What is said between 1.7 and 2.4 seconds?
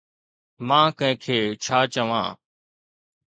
چوان؟